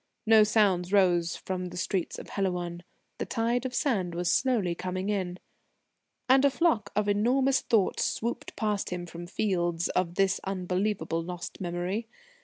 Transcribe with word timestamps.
No 0.25 0.43
sounds 0.43 0.91
rose 0.91 1.35
from 1.35 1.65
the 1.67 1.77
streets 1.77 2.17
of 2.17 2.29
Helouan. 2.29 2.81
The 3.19 3.27
tide 3.27 3.67
of 3.67 3.75
sand 3.75 4.15
was 4.15 4.41
coming 4.41 4.73
slowly 4.75 5.11
in. 5.13 5.37
And 6.27 6.43
a 6.43 6.49
flock 6.49 6.91
of 6.95 7.07
enormous 7.07 7.61
thoughts 7.61 8.03
swooped 8.03 8.55
past 8.55 8.89
him 8.89 9.05
from 9.05 9.27
fields 9.27 9.89
of 9.89 10.15
this 10.15 10.39
unbelievable, 10.43 11.21
lost 11.21 11.61
memory. 11.61 12.07